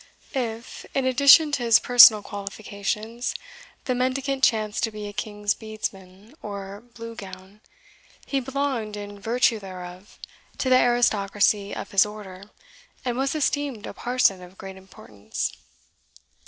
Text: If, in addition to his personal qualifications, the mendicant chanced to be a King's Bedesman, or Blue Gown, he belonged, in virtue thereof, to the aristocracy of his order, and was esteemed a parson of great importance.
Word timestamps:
If, 0.33 0.83
in 0.95 1.05
addition 1.05 1.51
to 1.51 1.61
his 1.63 1.77
personal 1.77 2.23
qualifications, 2.23 3.35
the 3.85 3.93
mendicant 3.93 4.43
chanced 4.43 4.81
to 4.85 4.89
be 4.91 5.07
a 5.07 5.13
King's 5.13 5.53
Bedesman, 5.53 6.33
or 6.41 6.81
Blue 6.95 7.13
Gown, 7.13 7.61
he 8.25 8.39
belonged, 8.39 8.97
in 8.97 9.19
virtue 9.19 9.59
thereof, 9.59 10.17
to 10.57 10.71
the 10.71 10.79
aristocracy 10.79 11.75
of 11.75 11.91
his 11.91 12.03
order, 12.03 12.49
and 13.05 13.15
was 13.15 13.35
esteemed 13.35 13.85
a 13.85 13.93
parson 13.93 14.41
of 14.41 14.57
great 14.57 14.75
importance. 14.75 15.51